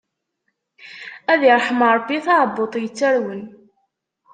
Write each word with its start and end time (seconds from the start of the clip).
Ad 1.31 1.41
irḥem 1.51 1.81
Ṛebbi 1.95 2.17
taɛebbuḍt 2.25 2.73
yettarwen. 2.81 3.41